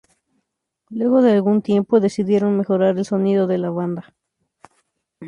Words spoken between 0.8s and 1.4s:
Luego de